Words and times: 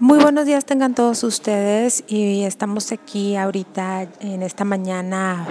Muy 0.00 0.20
buenos 0.20 0.46
días 0.46 0.64
tengan 0.64 0.94
todos 0.94 1.24
ustedes 1.24 2.04
y 2.06 2.44
estamos 2.44 2.92
aquí 2.92 3.34
ahorita 3.34 4.06
en 4.20 4.44
esta 4.44 4.64
mañana 4.64 5.44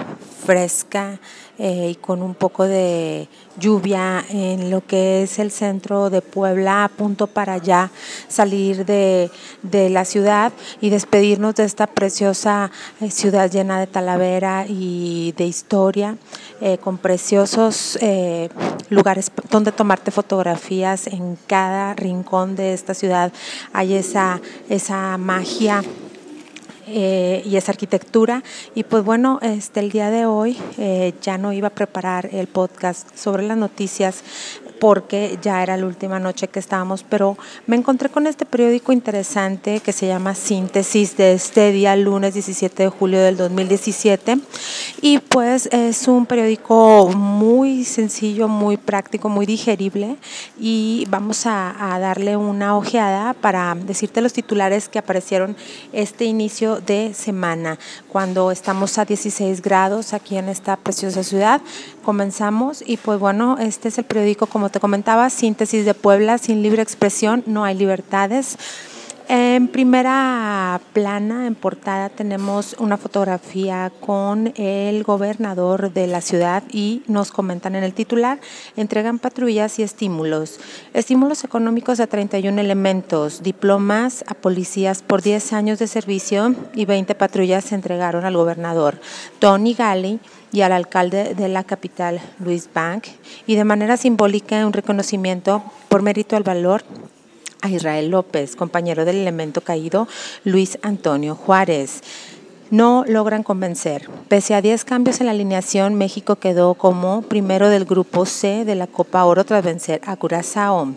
fresca 0.48 1.20
eh, 1.58 1.90
y 1.90 1.94
con 1.96 2.22
un 2.22 2.34
poco 2.34 2.64
de 2.64 3.28
lluvia 3.60 4.24
en 4.30 4.70
lo 4.70 4.80
que 4.80 5.24
es 5.24 5.38
el 5.38 5.50
centro 5.50 6.08
de 6.08 6.22
Puebla, 6.22 6.84
a 6.84 6.88
punto 6.88 7.26
para 7.26 7.58
ya 7.58 7.90
salir 8.28 8.86
de, 8.86 9.30
la 9.90 10.06
ciudad 10.06 10.54
y 10.80 10.88
despedirnos 10.88 11.54
de 11.56 11.64
esta 11.64 11.86
preciosa 11.86 12.70
eh, 13.02 13.10
ciudad 13.10 13.50
llena 13.50 13.78
de 13.78 13.88
talavera 13.88 14.64
y 14.66 15.34
de 15.36 15.44
historia, 15.44 16.16
eh, 16.62 16.78
con 16.78 16.96
preciosos 16.96 17.98
lugares 18.88 19.30
donde 19.50 19.70
tomarte 19.70 20.10
fotografías 20.10 21.08
en 21.08 21.36
cada 21.46 21.92
rincón 21.92 22.56
de 22.56 22.72
esta 22.72 22.94
ciudad. 22.94 23.32
Hay 23.74 23.92
esa, 23.92 24.40
esa 24.70 25.18
magia 25.18 25.82
eh, 26.88 27.42
y 27.44 27.56
esa 27.56 27.72
arquitectura. 27.72 28.42
Y 28.74 28.84
pues 28.84 29.04
bueno, 29.04 29.38
este, 29.42 29.80
el 29.80 29.90
día 29.90 30.10
de 30.10 30.26
hoy 30.26 30.56
eh, 30.78 31.14
ya 31.22 31.38
no 31.38 31.52
iba 31.52 31.68
a 31.68 31.74
preparar 31.74 32.30
el 32.32 32.46
podcast 32.46 33.16
sobre 33.16 33.42
las 33.46 33.56
noticias 33.56 34.22
porque 34.80 35.38
ya 35.42 35.62
era 35.62 35.76
la 35.76 35.86
última 35.86 36.18
noche 36.18 36.48
que 36.48 36.58
estábamos, 36.58 37.04
pero 37.08 37.36
me 37.66 37.76
encontré 37.76 38.08
con 38.08 38.26
este 38.26 38.44
periódico 38.44 38.92
interesante 38.92 39.80
que 39.80 39.92
se 39.92 40.06
llama 40.06 40.34
Síntesis 40.34 41.16
de 41.16 41.32
este 41.32 41.72
día, 41.72 41.96
lunes 41.96 42.34
17 42.34 42.84
de 42.84 42.88
julio 42.88 43.20
del 43.20 43.36
2017. 43.36 44.38
Y 45.00 45.18
pues 45.18 45.66
es 45.72 46.08
un 46.08 46.26
periódico 46.26 47.08
muy 47.14 47.84
sencillo, 47.84 48.48
muy 48.48 48.76
práctico, 48.76 49.28
muy 49.28 49.46
digerible 49.46 50.16
y 50.58 51.06
vamos 51.08 51.46
a, 51.46 51.94
a 51.94 51.98
darle 51.98 52.36
una 52.36 52.76
ojeada 52.76 53.34
para 53.34 53.74
decirte 53.74 54.20
los 54.20 54.32
titulares 54.32 54.88
que 54.88 54.98
aparecieron 54.98 55.56
este 55.92 56.24
inicio 56.24 56.80
de 56.80 57.14
semana, 57.14 57.78
cuando 58.08 58.50
estamos 58.50 58.98
a 58.98 59.04
16 59.04 59.62
grados 59.62 60.12
aquí 60.12 60.36
en 60.36 60.48
esta 60.48 60.76
preciosa 60.76 61.22
ciudad. 61.22 61.60
Comenzamos 62.04 62.82
y 62.86 62.96
pues 62.96 63.18
bueno, 63.18 63.58
este 63.58 63.88
es 63.88 63.98
el 63.98 64.04
periódico 64.04 64.46
como 64.46 64.67
te 64.70 64.80
comentaba, 64.80 65.30
síntesis 65.30 65.84
de 65.84 65.94
Puebla, 65.94 66.38
sin 66.38 66.62
libre 66.62 66.82
expresión 66.82 67.42
no 67.46 67.64
hay 67.64 67.74
libertades. 67.74 68.56
En 69.30 69.68
primera 69.68 70.80
plana, 70.94 71.46
en 71.46 71.54
portada, 71.54 72.08
tenemos 72.08 72.74
una 72.78 72.96
fotografía 72.96 73.92
con 74.00 74.54
el 74.56 75.02
gobernador 75.02 75.92
de 75.92 76.06
la 76.06 76.22
ciudad 76.22 76.62
y 76.72 77.02
nos 77.08 77.30
comentan 77.30 77.74
en 77.74 77.84
el 77.84 77.92
titular, 77.92 78.40
entregan 78.74 79.18
patrullas 79.18 79.78
y 79.80 79.82
estímulos. 79.82 80.58
Estímulos 80.94 81.44
económicos 81.44 82.00
a 82.00 82.06
31 82.06 82.58
elementos, 82.58 83.42
diplomas 83.42 84.24
a 84.28 84.32
policías 84.32 85.02
por 85.02 85.20
10 85.20 85.52
años 85.52 85.78
de 85.78 85.88
servicio 85.88 86.54
y 86.74 86.86
20 86.86 87.14
patrullas 87.14 87.66
se 87.66 87.74
entregaron 87.74 88.24
al 88.24 88.34
gobernador. 88.34 88.98
Tony 89.40 89.74
Galley 89.74 90.20
y 90.52 90.62
al 90.62 90.72
alcalde 90.72 91.34
de 91.34 91.48
la 91.48 91.64
capital, 91.64 92.18
Luis 92.42 92.70
Bank, 92.72 93.04
y 93.46 93.56
de 93.56 93.64
manera 93.64 93.98
simbólica 93.98 94.66
un 94.66 94.72
reconocimiento 94.72 95.62
por 95.90 96.00
mérito 96.00 96.34
al 96.34 96.44
valor 96.44 96.82
a 97.62 97.70
Israel 97.70 98.10
López, 98.10 98.56
compañero 98.56 99.04
del 99.04 99.16
elemento 99.16 99.60
caído 99.60 100.08
Luis 100.44 100.78
Antonio 100.82 101.34
Juárez. 101.34 102.02
No 102.70 103.04
logran 103.06 103.42
convencer. 103.42 104.10
Pese 104.28 104.54
a 104.54 104.60
10 104.60 104.84
cambios 104.84 105.20
en 105.20 105.26
la 105.26 105.32
alineación, 105.32 105.94
México 105.94 106.36
quedó 106.36 106.74
como 106.74 107.22
primero 107.22 107.70
del 107.70 107.86
grupo 107.86 108.26
C 108.26 108.66
de 108.66 108.74
la 108.74 108.86
Copa 108.86 109.24
Oro 109.24 109.44
tras 109.44 109.64
vencer 109.64 110.02
a 110.04 110.16
Curazao. 110.16 110.92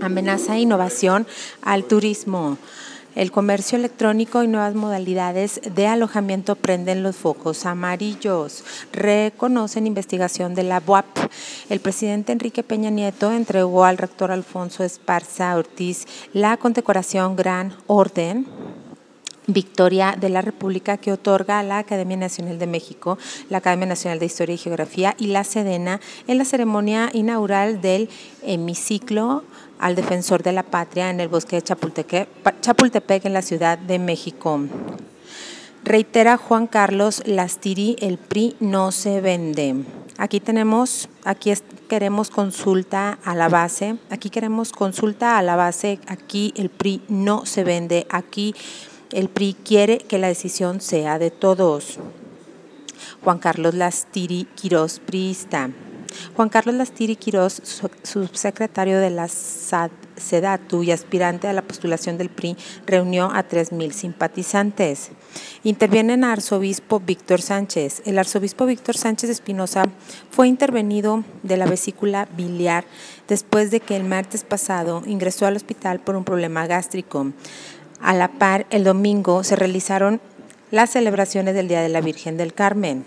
Amenaza 0.00 0.56
e 0.56 0.60
innovación 0.60 1.26
al 1.62 1.82
turismo. 1.84 2.58
El 3.14 3.32
comercio 3.32 3.76
electrónico 3.76 4.42
y 4.42 4.48
nuevas 4.48 4.74
modalidades 4.74 5.60
de 5.74 5.86
alojamiento 5.86 6.56
prenden 6.56 7.02
los 7.02 7.16
focos 7.16 7.66
amarillos. 7.66 8.64
Reconocen 8.92 9.86
investigación 9.86 10.54
de 10.54 10.62
la 10.62 10.80
BUAP. 10.80 11.06
El 11.68 11.80
presidente 11.80 12.32
Enrique 12.32 12.62
Peña 12.62 12.90
Nieto 12.90 13.32
entregó 13.32 13.84
al 13.84 13.98
rector 13.98 14.30
Alfonso 14.30 14.84
Esparza 14.84 15.56
Ortiz 15.56 16.06
la 16.32 16.56
condecoración 16.58 17.34
Gran 17.34 17.74
Orden 17.86 18.46
Victoria 19.48 20.14
de 20.18 20.28
la 20.28 20.42
República 20.42 20.98
que 20.98 21.10
otorga 21.10 21.58
a 21.58 21.62
la 21.62 21.78
Academia 21.78 22.18
Nacional 22.18 22.58
de 22.58 22.66
México, 22.66 23.18
la 23.48 23.58
Academia 23.58 23.86
Nacional 23.86 24.18
de 24.18 24.26
Historia 24.26 24.54
y 24.54 24.58
Geografía 24.58 25.14
y 25.18 25.28
la 25.28 25.42
Sedena 25.42 26.00
en 26.26 26.38
la 26.38 26.44
ceremonia 26.44 27.10
inaugural 27.14 27.80
del 27.80 28.10
hemiciclo 28.42 29.42
al 29.78 29.96
defensor 29.96 30.42
de 30.42 30.52
la 30.52 30.64
patria 30.64 31.08
en 31.08 31.20
el 31.20 31.28
bosque 31.28 31.56
de 31.56 31.62
Chapultepec, 31.62 33.24
en 33.24 33.32
la 33.32 33.42
Ciudad 33.42 33.78
de 33.78 33.98
México. 33.98 34.60
Reitera 35.82 36.36
Juan 36.36 36.66
Carlos 36.66 37.22
Lastiri, 37.24 37.96
el 38.00 38.18
PRI 38.18 38.56
no 38.60 38.92
se 38.92 39.22
vende. 39.22 39.76
Aquí 40.18 40.40
tenemos, 40.40 41.08
aquí 41.24 41.54
queremos 41.88 42.28
consulta 42.28 43.18
a 43.24 43.34
la 43.34 43.48
base, 43.48 43.96
aquí 44.10 44.28
queremos 44.28 44.72
consulta 44.72 45.38
a 45.38 45.42
la 45.42 45.56
base, 45.56 46.00
aquí 46.08 46.52
el 46.56 46.68
PRI 46.68 47.00
no 47.08 47.46
se 47.46 47.64
vende, 47.64 48.06
aquí 48.10 48.54
el 49.12 49.28
PRI 49.28 49.56
quiere 49.64 49.98
que 49.98 50.18
la 50.18 50.28
decisión 50.28 50.80
sea 50.80 51.18
de 51.18 51.30
todos. 51.30 51.98
Juan 53.22 53.38
Carlos 53.38 53.74
Lastiri 53.74 54.46
Quirós, 54.54 55.00
priista. 55.00 55.70
Juan 56.34 56.48
Carlos 56.48 56.74
Lastiri 56.74 57.16
Quirós, 57.16 57.60
subsecretario 58.02 58.98
de 58.98 59.10
la 59.10 59.28
SEDATU 59.28 60.82
y 60.82 60.90
aspirante 60.90 61.48
a 61.48 61.52
la 61.52 61.62
postulación 61.62 62.18
del 62.18 62.30
PRI, 62.30 62.56
reunió 62.86 63.26
a 63.26 63.46
3.000 63.46 63.92
simpatizantes. 63.92 65.10
Interviene 65.64 66.14
el 66.14 66.24
arzobispo 66.24 67.00
Víctor 67.00 67.42
Sánchez. 67.42 68.02
El 68.04 68.18
arzobispo 68.18 68.66
Víctor 68.66 68.96
Sánchez 68.96 69.30
Espinosa 69.30 69.84
fue 70.30 70.48
intervenido 70.48 71.24
de 71.42 71.56
la 71.56 71.66
vesícula 71.66 72.28
biliar 72.36 72.84
después 73.28 73.70
de 73.70 73.80
que 73.80 73.96
el 73.96 74.04
martes 74.04 74.44
pasado 74.44 75.02
ingresó 75.06 75.46
al 75.46 75.56
hospital 75.56 76.00
por 76.00 76.16
un 76.16 76.24
problema 76.24 76.66
gástrico. 76.66 77.32
A 78.00 78.14
la 78.14 78.28
par, 78.28 78.66
el 78.70 78.84
domingo 78.84 79.42
se 79.44 79.56
realizaron 79.56 80.20
las 80.70 80.90
celebraciones 80.90 81.54
del 81.54 81.68
Día 81.68 81.80
de 81.80 81.88
la 81.88 82.00
Virgen 82.00 82.36
del 82.36 82.54
Carmen. 82.54 83.04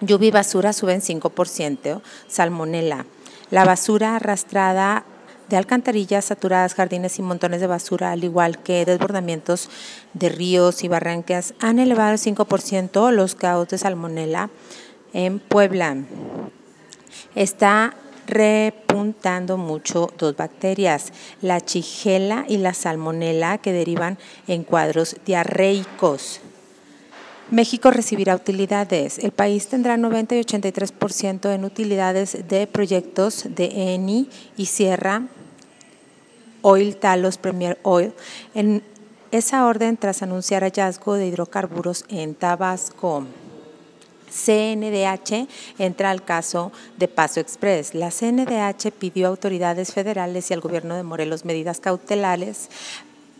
Lluvia 0.00 0.28
y 0.28 0.32
basura 0.32 0.72
suben 0.72 1.00
5%, 1.00 2.02
salmonela. 2.28 3.06
La 3.50 3.64
basura 3.64 4.16
arrastrada 4.16 5.04
de 5.48 5.56
alcantarillas 5.56 6.24
saturadas, 6.24 6.74
jardines 6.74 7.18
y 7.18 7.22
montones 7.22 7.60
de 7.60 7.66
basura, 7.66 8.12
al 8.12 8.24
igual 8.24 8.58
que 8.62 8.84
desbordamientos 8.84 9.70
de 10.14 10.28
ríos 10.28 10.82
y 10.82 10.88
barrancas, 10.88 11.54
han 11.60 11.78
elevado 11.78 12.12
el 12.12 12.18
5% 12.18 13.10
los 13.12 13.34
caos 13.34 13.68
de 13.68 13.78
salmonela 13.78 14.50
en 15.12 15.38
Puebla. 15.38 15.96
Está 17.34 17.94
repuntando 18.32 19.56
mucho 19.58 20.10
dos 20.18 20.36
bacterias, 20.36 21.12
la 21.40 21.60
chigela 21.60 22.44
y 22.48 22.56
la 22.56 22.74
salmonela, 22.74 23.58
que 23.58 23.72
derivan 23.72 24.18
en 24.48 24.64
cuadros 24.64 25.16
diarreicos. 25.26 26.40
México 27.50 27.90
recibirá 27.90 28.34
utilidades. 28.34 29.18
El 29.18 29.32
país 29.32 29.68
tendrá 29.68 29.98
90 29.98 30.36
y 30.36 30.40
83% 30.40 31.54
en 31.54 31.64
utilidades 31.64 32.48
de 32.48 32.66
proyectos 32.66 33.44
de 33.50 33.94
ENI 33.94 34.30
y 34.56 34.66
Sierra 34.66 35.22
Oil 36.62 36.96
Talos 36.96 37.36
Premier 37.36 37.78
Oil. 37.82 38.14
En 38.54 38.82
esa 39.32 39.66
orden, 39.66 39.96
tras 39.96 40.22
anunciar 40.22 40.62
hallazgo 40.62 41.14
de 41.14 41.26
hidrocarburos 41.26 42.06
en 42.08 42.34
Tabasco. 42.34 43.26
CNDH 44.44 45.48
entra 45.78 46.10
al 46.10 46.24
caso 46.24 46.72
de 46.96 47.08
Paso 47.08 47.40
Express. 47.40 47.94
La 47.94 48.10
CNDH 48.10 48.90
pidió 48.98 49.26
a 49.26 49.30
autoridades 49.30 49.92
federales 49.92 50.50
y 50.50 50.54
al 50.54 50.60
gobierno 50.60 50.96
de 50.96 51.02
Morelos 51.02 51.44
medidas 51.44 51.80
cautelares 51.80 52.68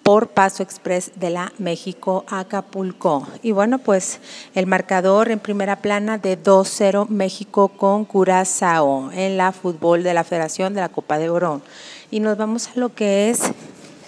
por 0.03 0.29
Paso 0.29 0.63
Express 0.63 1.13
de 1.17 1.31
la 1.31 1.53
México 1.59 2.25
Acapulco. 2.29 3.27
Y 3.43 3.53
bueno, 3.53 3.79
pues 3.79 4.21
el 4.55 4.67
marcador 4.67 5.31
en 5.31 5.39
primera 5.39 5.77
plana 5.77 6.19
de 6.19 6.41
2-0 6.43 7.09
México 7.09 7.69
con 7.69 8.05
Curazao 8.05 9.11
en 9.13 9.37
la 9.37 9.53
fútbol 9.53 10.03
de 10.03 10.15
la 10.15 10.25
Federación 10.25 10.75
de 10.75 10.81
la 10.81 10.89
Copa 10.89 11.19
de 11.19 11.31
Oro. 11.31 11.63
Y 12.11 12.21
nos 12.21 12.37
vamos 12.37 12.69
a 12.69 12.81
lo 12.81 12.95
que 12.95 13.31
es 13.31 13.53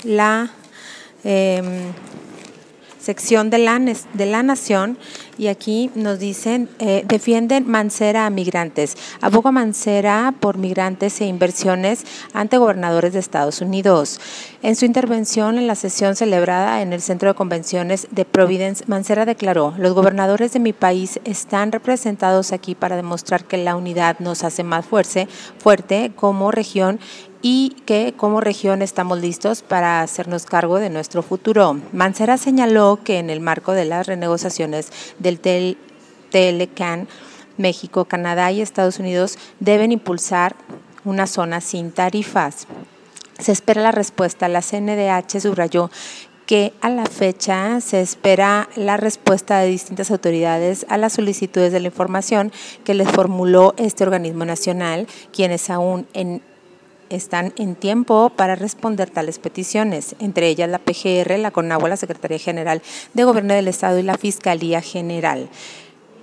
la 0.02 0.50
em, 1.22 1.92
sección 3.04 3.50
de 3.50 3.58
la, 3.58 3.78
de 3.78 4.26
la 4.26 4.42
Nación 4.42 4.98
y 5.36 5.48
aquí 5.48 5.90
nos 5.94 6.18
dicen, 6.18 6.68
eh, 6.78 7.04
defienden 7.06 7.68
Mancera 7.68 8.26
a 8.26 8.30
migrantes. 8.30 8.96
Aboga 9.20 9.52
Mancera 9.52 10.34
por 10.40 10.56
migrantes 10.58 11.20
e 11.20 11.26
inversiones 11.26 12.04
ante 12.32 12.56
gobernadores 12.56 13.12
de 13.12 13.18
Estados 13.18 13.60
Unidos. 13.60 14.20
En 14.62 14.76
su 14.76 14.86
intervención 14.86 15.58
en 15.58 15.66
la 15.66 15.74
sesión 15.74 16.16
celebrada 16.16 16.82
en 16.82 16.92
el 16.92 17.02
Centro 17.02 17.28
de 17.28 17.34
Convenciones 17.34 18.08
de 18.10 18.24
Providence, 18.24 18.84
Mancera 18.86 19.26
declaró, 19.26 19.74
los 19.76 19.92
gobernadores 19.92 20.52
de 20.52 20.60
mi 20.60 20.72
país 20.72 21.20
están 21.24 21.72
representados 21.72 22.52
aquí 22.52 22.74
para 22.74 22.96
demostrar 22.96 23.44
que 23.44 23.58
la 23.58 23.76
unidad 23.76 24.18
nos 24.20 24.44
hace 24.44 24.64
más 24.64 24.86
fuerte, 24.86 25.28
fuerte 25.58 26.12
como 26.16 26.50
región 26.50 26.98
y 27.46 27.76
que 27.84 28.14
como 28.16 28.40
región 28.40 28.80
estamos 28.80 29.20
listos 29.20 29.60
para 29.60 30.00
hacernos 30.00 30.46
cargo 30.46 30.78
de 30.78 30.88
nuestro 30.88 31.22
futuro. 31.22 31.78
Mancera 31.92 32.38
señaló 32.38 33.00
que 33.04 33.18
en 33.18 33.28
el 33.28 33.40
marco 33.40 33.72
de 33.72 33.84
las 33.84 34.06
renegociaciones 34.06 34.90
del 35.18 35.38
Telecan, 36.30 37.06
México, 37.58 38.06
Canadá 38.06 38.50
y 38.50 38.62
Estados 38.62 38.98
Unidos 38.98 39.36
deben 39.60 39.92
impulsar 39.92 40.56
una 41.04 41.26
zona 41.26 41.60
sin 41.60 41.92
tarifas. 41.92 42.66
Se 43.38 43.52
espera 43.52 43.82
la 43.82 43.92
respuesta. 43.92 44.48
La 44.48 44.62
CNDH 44.62 45.38
subrayó 45.42 45.90
que 46.46 46.72
a 46.80 46.88
la 46.88 47.04
fecha 47.04 47.78
se 47.82 48.00
espera 48.00 48.70
la 48.74 48.96
respuesta 48.96 49.58
de 49.58 49.68
distintas 49.68 50.10
autoridades 50.10 50.86
a 50.88 50.96
las 50.96 51.12
solicitudes 51.12 51.72
de 51.72 51.80
la 51.80 51.88
información 51.88 52.52
que 52.84 52.94
les 52.94 53.10
formuló 53.10 53.74
este 53.76 54.02
organismo 54.02 54.46
nacional, 54.46 55.06
quienes 55.30 55.68
aún 55.68 56.06
en 56.14 56.40
están 57.14 57.52
en 57.56 57.74
tiempo 57.74 58.30
para 58.30 58.56
responder 58.56 59.10
tales 59.10 59.38
peticiones, 59.38 60.16
entre 60.18 60.48
ellas 60.48 60.68
la 60.68 60.78
PGR, 60.78 61.38
la 61.38 61.50
CONAGUA, 61.50 61.88
la 61.88 61.96
Secretaría 61.96 62.38
General 62.38 62.82
de 63.12 63.24
Gobierno 63.24 63.54
del 63.54 63.68
Estado 63.68 63.98
y 63.98 64.02
la 64.02 64.18
Fiscalía 64.18 64.80
General. 64.80 65.48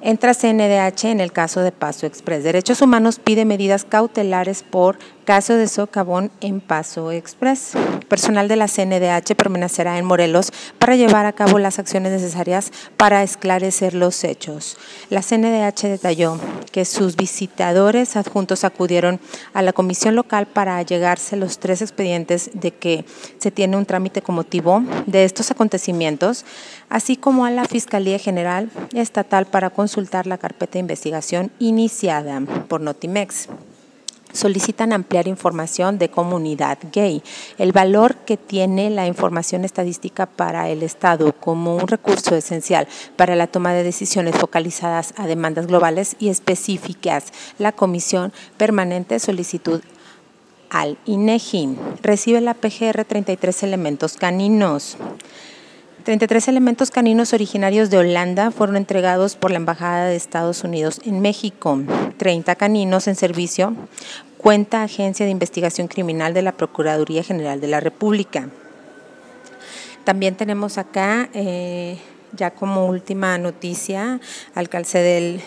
Entra 0.03 0.33
CNDH 0.33 1.05
en 1.05 1.19
el 1.19 1.31
caso 1.31 1.61
de 1.61 1.71
Paso 1.71 2.07
Express. 2.07 2.43
Derechos 2.43 2.81
Humanos 2.81 3.19
pide 3.19 3.45
medidas 3.45 3.85
cautelares 3.85 4.63
por 4.63 4.97
caso 5.31 5.53
de 5.53 5.69
socavón 5.69 6.29
en 6.41 6.59
Paso 6.59 7.09
Express. 7.09 7.71
Personal 8.09 8.49
de 8.49 8.57
la 8.57 8.67
CNDH 8.67 9.33
permanecerá 9.37 9.97
en 9.97 10.03
Morelos 10.03 10.51
para 10.77 10.97
llevar 10.97 11.25
a 11.25 11.31
cabo 11.31 11.57
las 11.57 11.79
acciones 11.79 12.11
necesarias 12.11 12.73
para 12.97 13.23
esclarecer 13.23 13.93
los 13.93 14.25
hechos. 14.25 14.75
La 15.09 15.21
CNDH 15.21 15.83
detalló 15.83 16.37
que 16.73 16.83
sus 16.83 17.15
visitadores 17.15 18.17
adjuntos 18.17 18.65
acudieron 18.65 19.21
a 19.53 19.61
la 19.61 19.71
comisión 19.71 20.15
local 20.15 20.47
para 20.47 20.81
llegarse 20.81 21.37
los 21.37 21.59
tres 21.59 21.81
expedientes 21.81 22.51
de 22.53 22.71
que 22.71 23.05
se 23.37 23.51
tiene 23.51 23.77
un 23.77 23.85
trámite 23.85 24.21
con 24.21 24.35
motivo 24.35 24.83
de 25.05 25.23
estos 25.23 25.49
acontecimientos, 25.49 26.43
así 26.89 27.15
como 27.15 27.45
a 27.45 27.51
la 27.51 27.63
Fiscalía 27.63 28.19
General 28.19 28.69
Estatal 28.93 29.45
para 29.45 29.69
consultar 29.69 30.27
la 30.27 30.37
carpeta 30.37 30.73
de 30.73 30.79
investigación 30.79 31.53
iniciada 31.57 32.41
por 32.67 32.81
Notimex 32.81 33.47
solicitan 34.33 34.93
ampliar 34.93 35.27
información 35.27 35.97
de 35.97 36.09
comunidad 36.09 36.77
gay. 36.91 37.23
El 37.57 37.71
valor 37.71 38.15
que 38.25 38.37
tiene 38.37 38.89
la 38.89 39.07
información 39.07 39.65
estadística 39.65 40.25
para 40.25 40.69
el 40.69 40.83
Estado 40.83 41.33
como 41.33 41.75
un 41.75 41.87
recurso 41.87 42.35
esencial 42.35 42.87
para 43.15 43.35
la 43.35 43.47
toma 43.47 43.73
de 43.73 43.83
decisiones 43.83 44.35
focalizadas 44.35 45.13
a 45.17 45.27
demandas 45.27 45.67
globales 45.67 46.15
y 46.19 46.29
específicas. 46.29 47.25
La 47.57 47.71
Comisión 47.71 48.33
Permanente 48.57 49.19
Solicitud 49.19 49.81
al 50.69 50.97
INEGI 51.05 51.77
recibe 52.01 52.41
la 52.41 52.53
PGR 52.53 53.03
33 53.05 53.63
elementos 53.63 54.13
caninos. 54.13 54.97
33 56.03 56.47
elementos 56.47 56.89
caninos 56.89 57.31
originarios 57.33 57.91
de 57.91 57.99
Holanda 57.99 58.49
fueron 58.49 58.75
entregados 58.75 59.35
por 59.35 59.51
la 59.51 59.57
Embajada 59.57 60.05
de 60.05 60.15
Estados 60.15 60.63
Unidos 60.63 60.99
en 61.05 61.21
México. 61.21 61.79
30 62.17 62.55
caninos 62.55 63.07
en 63.07 63.15
servicio 63.15 63.75
cuenta 64.39 64.81
Agencia 64.81 65.25
de 65.25 65.31
Investigación 65.31 65.87
Criminal 65.87 66.33
de 66.33 66.41
la 66.41 66.53
Procuraduría 66.53 67.23
General 67.23 67.61
de 67.61 67.67
la 67.67 67.79
República. 67.79 68.49
También 70.03 70.35
tenemos 70.35 70.79
acá, 70.79 71.29
eh, 71.33 71.99
ya 72.35 72.49
como 72.49 72.87
última 72.87 73.37
noticia, 73.37 74.19
alcalce 74.55 74.97
del 74.97 75.41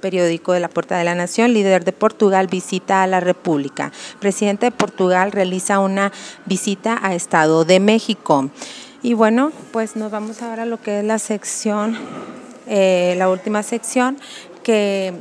periódico 0.00 0.52
de 0.52 0.60
la 0.60 0.68
Puerta 0.68 0.96
de 0.96 1.02
la 1.02 1.16
Nación, 1.16 1.52
líder 1.52 1.84
de 1.84 1.90
Portugal 1.90 2.46
visita 2.46 3.02
a 3.02 3.08
la 3.08 3.18
República. 3.18 3.90
Presidente 4.20 4.66
de 4.66 4.72
Portugal 4.72 5.32
realiza 5.32 5.80
una 5.80 6.12
visita 6.44 7.00
a 7.02 7.16
Estado 7.16 7.64
de 7.64 7.80
México. 7.80 8.50
Y 9.06 9.14
bueno, 9.14 9.52
pues 9.70 9.94
nos 9.94 10.10
vamos 10.10 10.42
ahora 10.42 10.64
a 10.64 10.66
lo 10.66 10.82
que 10.82 10.98
es 10.98 11.04
la 11.04 11.20
sección, 11.20 11.96
eh, 12.66 13.14
la 13.16 13.30
última 13.30 13.62
sección, 13.62 14.18
que 14.64 15.14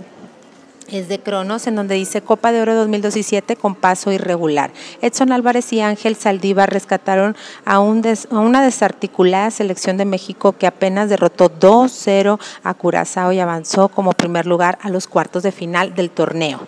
es 0.87 1.07
de 1.07 1.19
Cronos, 1.19 1.67
en 1.67 1.75
donde 1.75 1.93
dice 1.93 2.21
Copa 2.21 2.51
de 2.51 2.63
Oro 2.63 2.73
2017 2.73 3.55
con 3.55 3.75
paso 3.75 4.11
irregular. 4.11 4.71
Edson 5.03 5.31
Álvarez 5.31 5.71
y 5.71 5.81
Ángel 5.81 6.15
Saldívar 6.15 6.73
rescataron 6.73 7.35
a, 7.63 7.75
a 7.75 7.79
una 7.79 8.63
desarticulada 8.63 9.51
selección 9.51 9.97
de 9.97 10.05
México 10.05 10.53
que 10.53 10.65
apenas 10.65 11.07
derrotó 11.07 11.51
2-0 11.51 12.39
a 12.63 12.73
Curazao 12.73 13.33
y 13.33 13.39
avanzó 13.39 13.89
como 13.89 14.13
primer 14.13 14.47
lugar 14.47 14.79
a 14.81 14.89
los 14.89 15.05
cuartos 15.05 15.43
de 15.43 15.51
final 15.51 15.93
del 15.93 16.09
torneo. 16.09 16.67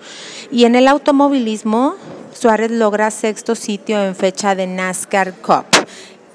Y 0.51 0.65
en 0.65 0.75
el 0.75 0.87
automovilismo, 0.87 1.95
Suárez 2.31 2.69
logra 2.69 3.09
sexto 3.09 3.55
sitio 3.55 4.03
en 4.03 4.15
fecha 4.15 4.53
de 4.53 4.67
NASCAR 4.67 5.33
Cup. 5.33 5.65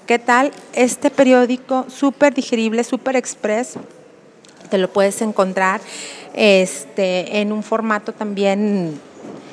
¿Qué 0.07 0.19
tal? 0.19 0.51
Este 0.73 1.11
periódico 1.11 1.87
súper 1.89 2.35
digerible, 2.35 2.83
súper 2.83 3.15
express, 3.15 3.75
te 4.69 4.77
lo 4.79 4.93
puedes 4.93 5.23
encontrar 5.23 5.81
este, 6.35 7.41
en 7.41 7.53
un 7.53 7.63
formato 7.63 8.13
también 8.13 8.99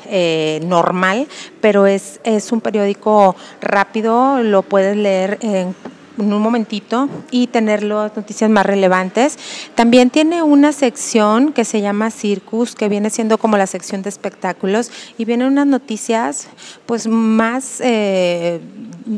eh, 0.07 0.60
normal, 0.63 1.28
pero 1.62 1.86
es, 1.86 2.19
es 2.24 2.51
un 2.51 2.62
periódico 2.62 3.36
rápido, 3.62 4.42
lo 4.42 4.63
puedes 4.63 4.98
leer 4.98 5.38
en 5.42 5.75
un 6.18 6.42
momentito 6.42 7.07
y 7.31 7.48
tener 7.48 7.84
las 7.84 8.16
noticias 8.16 8.50
más 8.50 8.66
relevantes. 8.66 9.38
También 9.75 10.10
tiene 10.10 10.44
una 10.44 10.72
sección 10.72 11.54
que 11.54 11.66
se 11.66 11.81
llama 11.81 12.12
Circus, 12.12 12.75
que 12.75 12.90
viene 12.90 13.10
siendo 13.10 13.38
como 13.38 13.57
la 13.57 13.68
sección 13.68 14.02
de 14.02 14.10
espectáculos 14.10 14.92
y 15.18 15.25
vienen 15.25 15.48
unas 15.48 15.68
noticias 15.68 16.48
pues 16.86 17.07
más, 17.07 17.81
eh, 17.81 18.60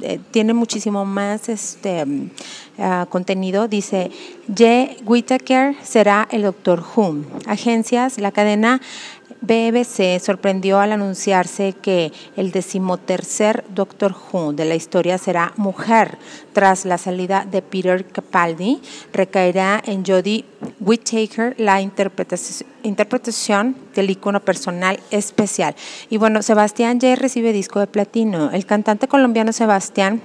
eh, 0.01 0.19
tiene 0.31 0.53
muchísimo 0.53 1.05
más 1.05 1.49
este 1.49 2.05
ah, 2.77 3.05
contenido. 3.09 3.67
Dice, 3.67 4.11
Jay 4.55 4.97
Whittaker 5.05 5.75
será 5.83 6.27
el 6.31 6.43
Doctor 6.43 6.83
Who. 6.95 7.25
Agencias, 7.45 8.17
la 8.17 8.31
cadena 8.31 8.81
BBC 9.41 10.19
sorprendió 10.19 10.79
al 10.79 10.91
anunciarse 10.91 11.73
que 11.73 12.11
el 12.37 12.51
decimotercer 12.51 13.63
Doctor 13.73 14.15
Who 14.31 14.53
de 14.53 14.65
la 14.65 14.75
historia 14.75 15.17
será 15.17 15.53
mujer. 15.57 16.19
Tras 16.53 16.85
la 16.85 16.99
salida 16.99 17.47
de 17.49 17.63
Peter 17.63 18.05
Capaldi, 18.05 18.81
recaerá 19.11 19.81
en 19.83 20.05
Jodie 20.05 20.45
Whittaker 20.81 21.55
la 21.57 21.79
interpretación 21.81 23.75
del 23.95 24.09
icono 24.09 24.39
personal 24.41 24.99
especial. 25.11 25.75
Y 26.09 26.17
bueno, 26.17 26.41
Sebastián 26.41 26.99
ya 26.99 27.15
recibe 27.15 27.53
disco 27.53 27.79
de 27.79 27.87
platino. 27.87 28.51
El 28.51 28.65
cantante 28.65 29.07
colombiano 29.07 29.53
Sebastián 29.53 30.21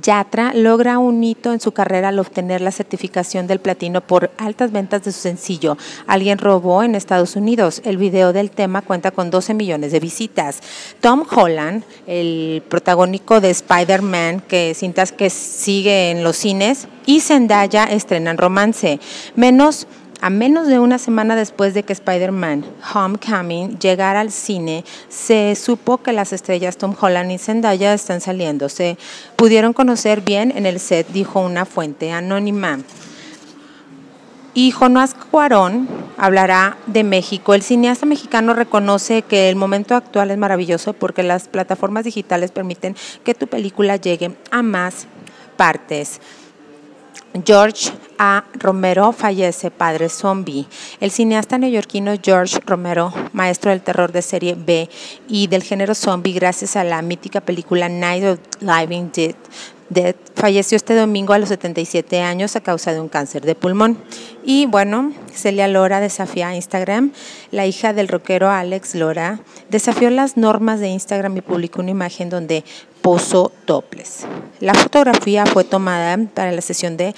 Yatra 0.00 0.52
logra 0.54 0.98
un 0.98 1.22
hito 1.22 1.52
en 1.52 1.60
su 1.60 1.72
carrera 1.72 2.08
al 2.08 2.18
obtener 2.18 2.60
la 2.60 2.70
certificación 2.70 3.46
del 3.46 3.60
platino 3.60 4.00
por 4.00 4.30
altas 4.38 4.72
ventas 4.72 5.04
de 5.04 5.12
su 5.12 5.20
sencillo 5.20 5.40
Alguien 6.06 6.38
robó 6.38 6.82
en 6.82 6.94
Estados 6.94 7.36
Unidos. 7.36 7.82
El 7.84 7.96
video 7.96 8.32
del 8.32 8.50
tema 8.50 8.82
cuenta 8.82 9.10
con 9.10 9.30
12 9.30 9.54
millones 9.54 9.92
de 9.92 10.00
visitas. 10.00 10.60
Tom 11.00 11.24
Holland, 11.30 11.84
el 12.06 12.62
protagónico 12.68 13.40
de 13.40 13.50
Spider-Man, 13.50 14.42
que 14.46 14.74
cintas 14.74 15.12
que 15.12 15.30
sigue 15.30 16.10
en 16.10 16.22
los 16.22 16.36
cines, 16.36 16.88
y 17.06 17.20
Zendaya 17.20 17.84
estrenan 17.84 18.38
romance. 18.38 19.00
Menos 19.34 19.86
a 20.20 20.30
menos 20.30 20.66
de 20.66 20.78
una 20.78 20.98
semana 20.98 21.34
después 21.36 21.74
de 21.74 21.82
que 21.82 21.92
Spider-Man 21.92 22.64
Homecoming 22.94 23.78
llegara 23.78 24.20
al 24.20 24.30
cine, 24.30 24.84
se 25.08 25.54
supo 25.56 25.98
que 25.98 26.12
las 26.12 26.32
estrellas 26.32 26.76
Tom 26.76 26.94
Holland 26.98 27.30
y 27.32 27.38
Zendaya 27.38 27.94
están 27.94 28.20
saliendo. 28.20 28.68
Se 28.68 28.98
pudieron 29.36 29.72
conocer 29.72 30.20
bien 30.20 30.52
en 30.54 30.66
el 30.66 30.78
set, 30.80 31.08
dijo 31.08 31.40
una 31.40 31.64
fuente 31.64 32.12
anónima. 32.12 32.80
Y 34.52 34.72
Jonás 34.72 35.14
Cuarón 35.14 35.88
hablará 36.18 36.76
de 36.86 37.04
México. 37.04 37.54
El 37.54 37.62
cineasta 37.62 38.04
mexicano 38.04 38.52
reconoce 38.52 39.22
que 39.22 39.48
el 39.48 39.54
momento 39.54 39.94
actual 39.94 40.32
es 40.32 40.38
maravilloso 40.38 40.92
porque 40.92 41.22
las 41.22 41.46
plataformas 41.46 42.04
digitales 42.04 42.50
permiten 42.50 42.96
que 43.24 43.34
tu 43.34 43.46
película 43.46 43.96
llegue 43.96 44.36
a 44.50 44.62
más 44.62 45.06
partes. 45.56 46.20
George 47.44 47.92
A. 48.18 48.44
Romero 48.54 49.12
fallece, 49.12 49.70
padre 49.70 50.08
zombie. 50.08 50.66
El 51.00 51.10
cineasta 51.10 51.58
neoyorquino 51.58 52.14
George 52.22 52.58
Romero, 52.66 53.12
maestro 53.32 53.70
del 53.70 53.82
terror 53.82 54.12
de 54.12 54.20
serie 54.20 54.56
B 54.58 54.90
y 55.28 55.46
del 55.46 55.62
género 55.62 55.94
zombie, 55.94 56.32
gracias 56.32 56.76
a 56.76 56.84
la 56.84 57.00
mítica 57.02 57.40
película 57.40 57.88
Night 57.88 58.24
of 58.24 58.38
Living 58.60 59.10
Dead, 59.88 60.14
falleció 60.34 60.76
este 60.76 60.94
domingo 60.94 61.32
a 61.32 61.38
los 61.38 61.48
77 61.48 62.20
años 62.20 62.56
a 62.56 62.60
causa 62.60 62.92
de 62.92 63.00
un 63.00 63.08
cáncer 63.08 63.42
de 63.42 63.54
pulmón. 63.54 63.98
Y 64.44 64.66
bueno, 64.66 65.12
Celia 65.32 65.66
Lora 65.66 66.00
desafía 66.00 66.48
a 66.48 66.54
Instagram. 66.54 67.12
La 67.50 67.66
hija 67.66 67.92
del 67.92 68.08
rockero 68.08 68.50
Alex 68.50 68.94
Lora 68.94 69.40
desafió 69.70 70.10
las 70.10 70.36
normas 70.36 70.80
de 70.80 70.88
Instagram 70.88 71.36
y 71.36 71.40
publicó 71.40 71.80
una 71.80 71.90
imagen 71.90 72.28
donde 72.28 72.64
Pozo 73.02 73.52
Toples. 73.64 74.26
La 74.60 74.74
fotografía 74.74 75.46
fue 75.46 75.64
tomada 75.64 76.18
para 76.34 76.52
la 76.52 76.60
sesión 76.60 76.96
de 76.96 77.14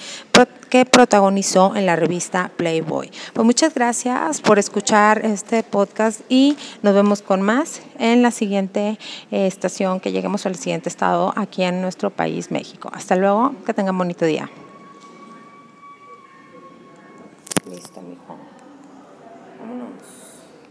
que 0.69 0.85
protagonizó 0.85 1.75
en 1.75 1.85
la 1.85 1.95
revista 1.95 2.49
Playboy. 2.55 3.11
Pues 3.33 3.45
muchas 3.45 3.75
gracias 3.75 4.41
por 4.41 4.57
escuchar 4.57 5.23
este 5.23 5.61
podcast 5.61 6.21
y 6.29 6.57
nos 6.81 6.95
vemos 6.95 7.21
con 7.21 7.41
más 7.41 7.81
en 7.99 8.23
la 8.23 8.31
siguiente 8.31 8.97
eh, 9.29 9.45
estación 9.45 9.99
que 9.99 10.11
lleguemos 10.11 10.45
al 10.45 10.55
siguiente 10.55 10.89
estado 10.89 11.33
aquí 11.35 11.63
en 11.63 11.81
nuestro 11.81 12.09
país, 12.09 12.49
México. 12.49 12.89
Hasta 12.91 13.15
luego, 13.15 13.53
que 13.65 13.73
tengan 13.73 13.97
bonito 13.97 14.25
día. 14.25 14.49